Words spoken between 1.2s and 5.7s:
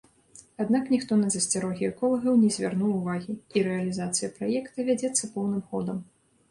на засцярогі эколагаў не звярнуў увагі, і рэалізацыя праекта вядзецца поўным